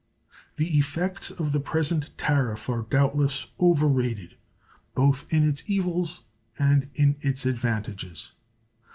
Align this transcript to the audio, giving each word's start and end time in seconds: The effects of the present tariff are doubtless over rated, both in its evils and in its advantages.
The 0.55 0.79
effects 0.79 1.29
of 1.29 1.51
the 1.51 1.59
present 1.59 2.09
tariff 2.17 2.67
are 2.71 2.81
doubtless 2.89 3.45
over 3.59 3.87
rated, 3.87 4.35
both 4.95 5.31
in 5.31 5.47
its 5.47 5.69
evils 5.69 6.21
and 6.57 6.89
in 6.95 7.17
its 7.21 7.45
advantages. 7.45 8.31